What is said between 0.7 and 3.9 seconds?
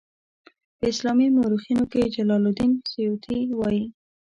په اسلامي مورخینو کې جلال الدین سیوطي وایي.